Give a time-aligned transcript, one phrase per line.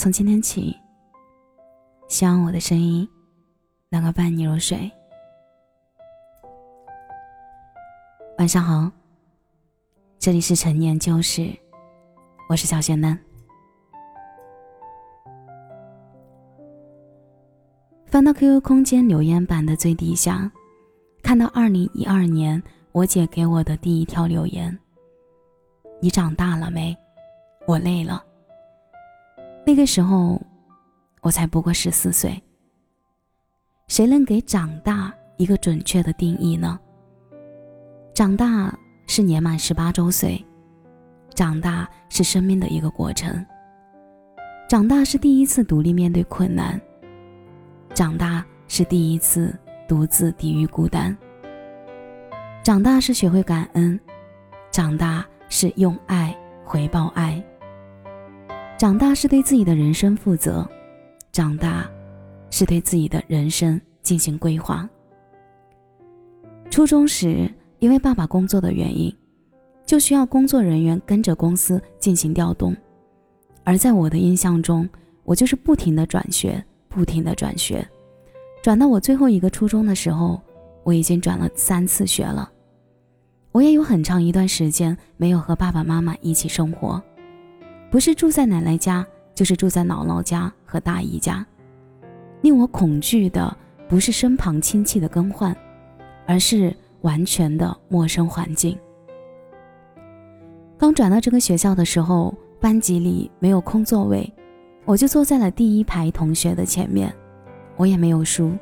[0.00, 0.74] 从今天起，
[2.08, 3.06] 希望我的声音
[3.90, 4.90] 能够伴你入睡。
[8.38, 8.90] 晚上好，
[10.18, 11.54] 这里是陈年旧事，
[12.48, 13.18] 我是小仙嫩。
[18.06, 20.50] 翻到 QQ 空间留言板的最底下，
[21.22, 22.62] 看到二零一二年
[22.92, 24.78] 我姐给我的第一条留言
[26.00, 26.96] ：“你长大了没？
[27.66, 28.24] 我累了。”
[29.70, 30.42] 那个时候，
[31.20, 32.42] 我才不过十四岁。
[33.86, 36.76] 谁能给长大一个准确的定义呢？
[38.12, 40.44] 长大是年满十八周岁，
[41.36, 43.46] 长大是生命的一个过程，
[44.68, 46.80] 长大是第一次独立面对困难，
[47.94, 51.16] 长大是第一次独自抵御孤单，
[52.64, 54.00] 长大是学会感恩，
[54.72, 57.40] 长大是用爱回报爱。
[58.80, 60.66] 长大是对自己的人生负责，
[61.32, 61.86] 长大
[62.50, 64.88] 是对自己的人生进行规划。
[66.70, 67.46] 初中时，
[67.78, 69.14] 因为爸爸工作的原因，
[69.84, 72.74] 就需要工作人员跟着公司进行调动，
[73.64, 74.88] 而在我的印象中，
[75.24, 77.86] 我就是不停的转学，不停的转学，
[78.62, 80.40] 转到我最后一个初中的时候，
[80.84, 82.50] 我已经转了三次学了。
[83.52, 87.02] 我也有很长一段时间没有和爸爸妈妈一起生活。
[87.90, 91.44] 不是住在奶奶家，就是住在姥姥家和大姨家。
[92.40, 93.54] 令我恐惧的
[93.88, 95.54] 不是身旁亲戚的更换，
[96.24, 98.78] 而是完全的陌生环境。
[100.78, 104.32] 刚转到这个学校的时候，班级里没有空座位，
[104.84, 107.12] 我就坐在了第一排同学的前面。
[107.76, 108.52] 我也没有书，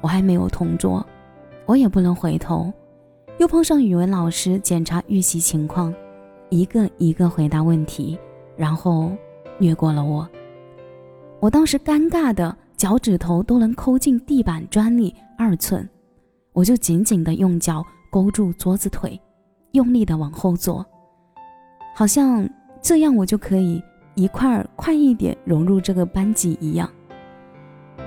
[0.00, 1.04] 我还没有同桌，
[1.66, 2.72] 我也不能回头。
[3.38, 5.92] 又碰上语文老师检查预习情况，
[6.48, 8.18] 一个一个回答问题。
[8.56, 9.12] 然后
[9.58, 10.28] 掠过了我，
[11.40, 15.88] 我当时尴尬的脚趾头都能抠进地板砖里二寸，
[16.52, 19.20] 我就紧紧的用脚勾住桌子腿，
[19.72, 20.84] 用力的往后坐，
[21.94, 22.48] 好像
[22.80, 23.82] 这样我就可以
[24.14, 26.90] 一块儿快一点融入这个班级一样。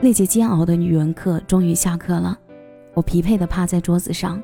[0.00, 2.36] 那节煎熬的语文课终于下课了，
[2.94, 4.42] 我疲惫的趴在桌子上，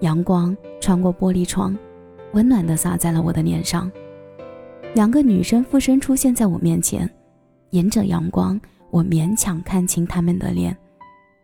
[0.00, 1.76] 阳光穿过玻璃窗，
[2.32, 3.90] 温暖的洒在了我的脸上。
[4.96, 7.06] 两个女生附身出现在我面前，
[7.72, 8.58] 迎着阳光，
[8.90, 10.74] 我勉强看清她们的脸，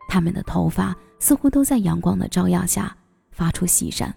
[0.09, 2.97] 她们的头发似乎都在阳光的照耀下
[3.31, 4.15] 发出细闪。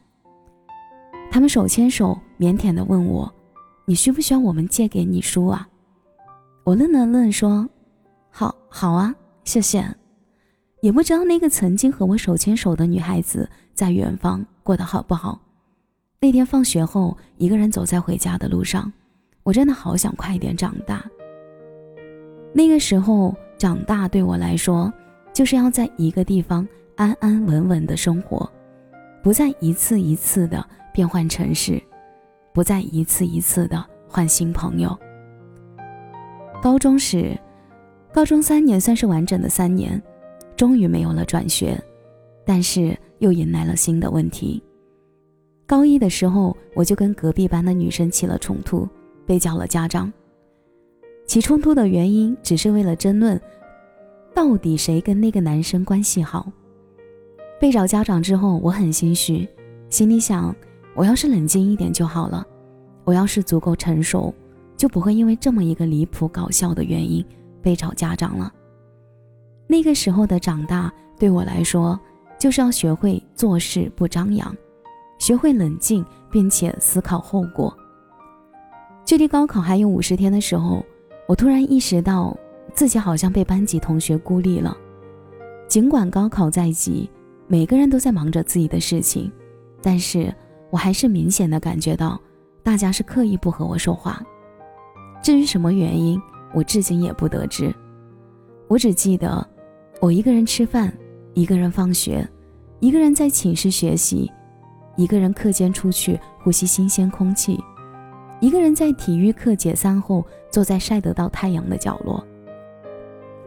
[1.29, 3.29] 她们手牵手，腼腆地问我
[3.85, 5.67] ：“你需不需要我们借给你书啊？”
[6.63, 7.67] 我愣了愣，说
[8.31, 9.13] ：“好，好啊，
[9.43, 9.85] 谢谢。”
[10.79, 15.41] 也不知道那个曾经和我手牵手的女孩子在远方过得好不好。
[16.21, 18.89] 那天放学后，一个人走在回家的路上。
[19.45, 21.05] 我真的好想快点长大。
[22.51, 24.91] 那个时候，长大对我来说，
[25.31, 28.51] 就是要在一个地方安安稳稳的生活，
[29.21, 31.79] 不再一次一次的变换城市，
[32.53, 34.97] 不再一次一次的换新朋友。
[36.59, 37.37] 高中时，
[38.11, 40.01] 高中三年算是完整的三年，
[40.57, 41.79] 终于没有了转学，
[42.43, 44.63] 但是又迎来了新的问题。
[45.67, 48.89] 高一的时候，我就跟隔壁班的女生起了冲突。
[49.25, 50.11] 被叫了家长，
[51.25, 53.39] 起冲突的原因只是为了争论，
[54.33, 56.51] 到底谁跟那个男生关系好。
[57.59, 59.47] 被找家长之后，我很心虚，
[59.89, 60.55] 心里想，
[60.93, 62.45] 我要是冷静一点就好了，
[63.03, 64.33] 我要是足够成熟，
[64.75, 67.25] 就不会因为这么一个离谱搞笑的原因
[67.61, 68.53] 被找家长了。
[69.67, 71.99] 那个时候的长大对我来说，
[72.37, 74.55] 就是要学会做事不张扬，
[75.17, 77.75] 学会冷静并且思考后果。
[79.05, 80.83] 距离高考还有五十天的时候，
[81.27, 82.35] 我突然意识到
[82.73, 84.75] 自己好像被班级同学孤立了。
[85.67, 87.07] 尽管高考在即，
[87.47, 89.31] 每个人都在忙着自己的事情，
[89.79, 90.33] 但是
[90.71, 92.19] 我还是明显的感觉到
[92.63, 94.19] 大家是刻意不和我说话。
[95.21, 96.19] 至于什么原因，
[96.51, 97.71] 我至今也不得知。
[98.67, 99.47] 我只记得
[100.01, 100.91] 我一个人吃饭，
[101.35, 102.27] 一个人放学，
[102.79, 104.31] 一个人在寝室学习，
[104.95, 107.59] 一个人课间出去呼吸新鲜空气。
[108.41, 112.23] 一个人在体育课解散后，坐在晒得到太阳的角落。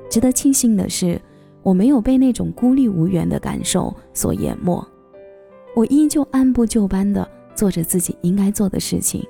[0.08, 1.20] 值得庆幸的是，
[1.62, 4.82] 我没有被那种孤立无援的感受所淹没，
[5.76, 9.22] 我依旧按部就班地做着自己应该做的事情，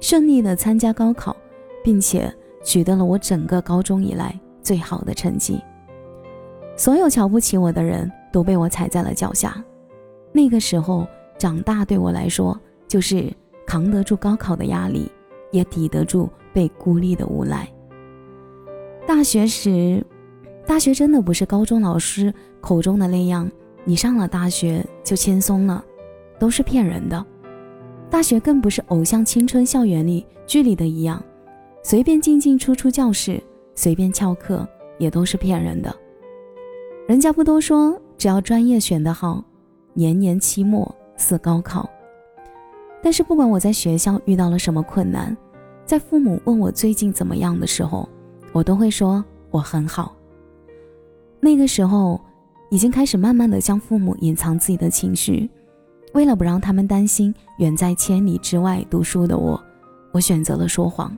[0.00, 1.36] 顺利地参加高考，
[1.84, 2.34] 并且
[2.64, 5.60] 取得了我整个高中以来最好的成绩。
[6.74, 9.62] 所有瞧不起我的人都被我踩在了脚下。
[10.32, 11.06] 那个时候，
[11.38, 12.58] 长大对我来说
[12.88, 13.30] 就是。
[13.66, 15.10] 扛得住高考的压力，
[15.50, 17.68] 也抵得住被孤立的无奈。
[19.06, 20.04] 大学时，
[20.64, 23.50] 大学真的不是高中老师口中的那样，
[23.84, 25.84] 你上了大学就轻松了，
[26.38, 27.24] 都是骗人的。
[28.08, 31.22] 大学更不是偶像青春校园里剧里的一样，
[31.82, 33.42] 随便进进出出教室，
[33.74, 34.66] 随便翘课，
[34.98, 35.94] 也都是骗人的。
[37.08, 39.44] 人家不都说，只要专业选得好，
[39.92, 41.88] 年年期末似高考。
[43.02, 45.36] 但是不管我在学校遇到了什么困难，
[45.84, 48.08] 在父母问我最近怎么样的时候，
[48.52, 50.14] 我都会说我很好。
[51.40, 52.20] 那个时候，
[52.70, 55.48] 已经开始慢慢的向父母隐藏自己的情绪，
[56.14, 59.62] 为了不让他们担心远在千里之外读书的我，
[60.12, 61.16] 我选择了说谎。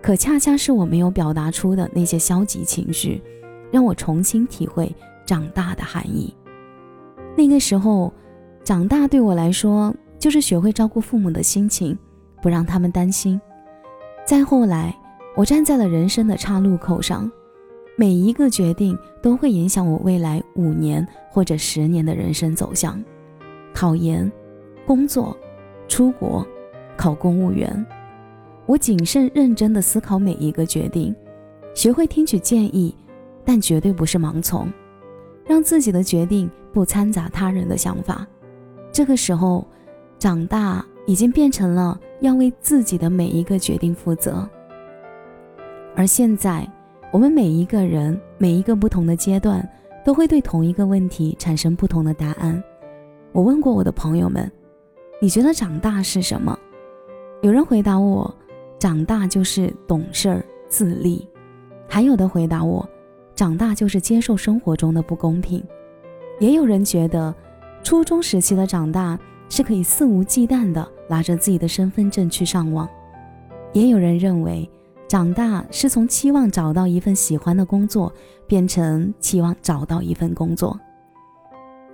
[0.00, 3.22] 可恰恰是我没有表达出的那些消极情绪。
[3.70, 4.90] 让我重新体会
[5.26, 6.34] 长大的含义。
[7.36, 8.10] 那个时候，
[8.64, 11.96] 长大对我来说就是学会照顾父母的心情，
[12.42, 13.40] 不让他们担心。
[14.26, 14.94] 再后来，
[15.36, 17.30] 我站在了人生的岔路口上，
[17.96, 23.02] 每一个决定都会影响我未来五年或者十年的人生走向。
[23.72, 24.30] 考研、
[24.86, 25.36] 工作、
[25.86, 26.46] 出国、
[26.96, 27.86] 考公务员，
[28.66, 31.14] 我谨慎认真地思考每一个决定，
[31.74, 32.94] 学会听取建议。
[33.44, 34.70] 但绝对不是盲从，
[35.46, 38.26] 让自己的决定不掺杂他人的想法。
[38.92, 39.66] 这个时候，
[40.18, 44.48] 长大已经变成了要为自己的每一个决定负责。
[45.94, 46.66] 而现在，
[47.12, 49.66] 我们每一个人每一个不同的阶段，
[50.04, 52.62] 都会对同一个问题产生不同的答案。
[53.32, 54.50] 我问过我的朋友们
[55.20, 56.58] ：“你觉得长大是什么？”
[57.42, 58.32] 有人回答我
[58.78, 61.26] ：“长大就是懂事儿、自立。”
[61.88, 62.88] 还有的回答我。
[63.34, 65.62] 长大就是接受生活中的不公平，
[66.40, 67.32] 也有人觉得，
[67.84, 69.16] 初中时期的长大
[69.48, 72.88] 是可以肆无忌惮的拿着自己的身份证去上网，
[73.72, 74.70] 也有人认为，
[75.08, 78.12] 长大是从期望找到一份喜欢的工作，
[78.46, 80.78] 变成期望找到一份工作。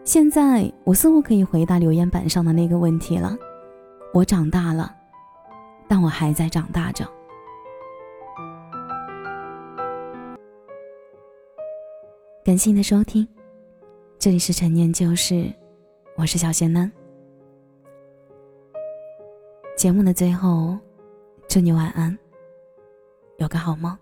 [0.02, 3.36] 现在我似乎可以回答留言板上的那个问题了，
[4.12, 4.94] 我长大了，
[5.88, 7.08] 但我还在长大着。
[12.44, 13.26] 感谢你的收听，
[14.18, 15.50] 这里是陈年旧事，
[16.16, 16.92] 我是小贤男。
[19.84, 20.78] 节目的最后，
[21.46, 22.18] 祝你晚安，
[23.36, 23.94] 有个好梦。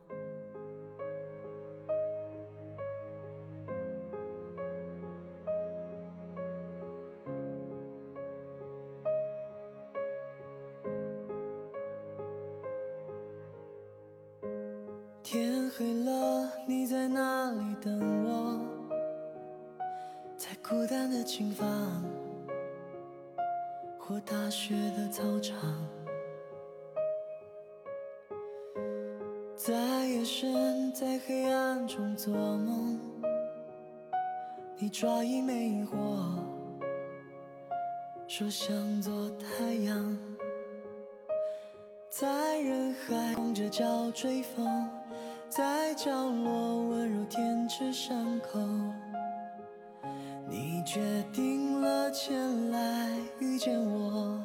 [15.24, 18.60] 天黑了，你在哪里等我？
[20.36, 22.04] 在孤单的琴房，
[24.12, 25.58] 或大学的操场，
[29.56, 29.72] 在
[30.06, 33.00] 夜深，在黑暗中做梦，
[34.76, 35.96] 你抓一枚萤火，
[38.28, 40.18] 说想做太阳，
[42.10, 44.90] 在人海光着脚追风。
[45.48, 48.58] 在角落温柔舔舐伤口，
[50.92, 51.00] 决
[51.32, 53.08] 定了前来
[53.40, 54.41] 遇见我。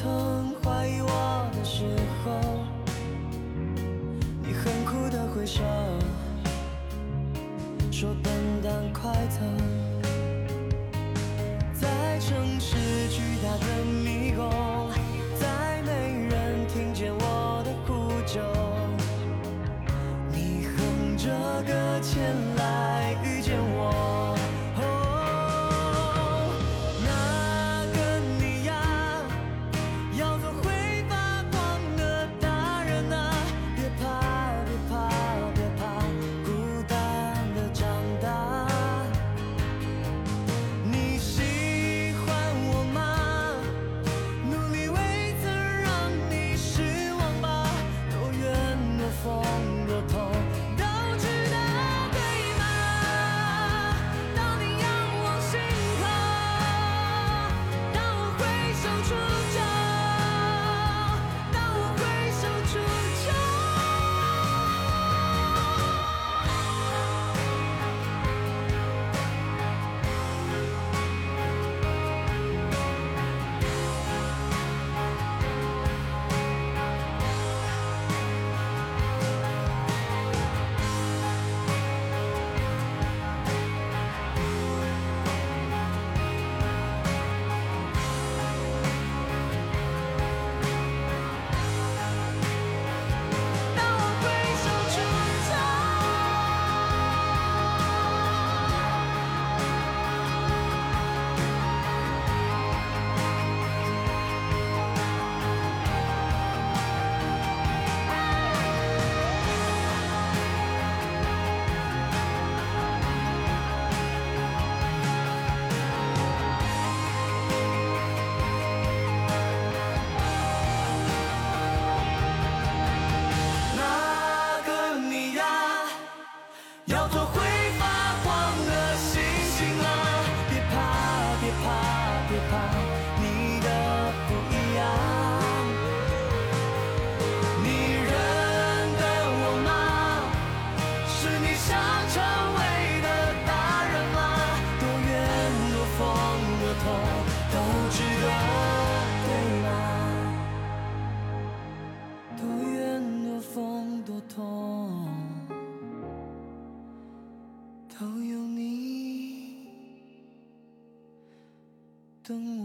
[0.00, 1.84] 曾怀疑我的时
[2.24, 2.30] 候，
[4.40, 5.60] 你很酷的挥手，
[7.90, 9.87] 说笨蛋快走。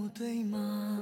[0.10, 0.93] 对吗？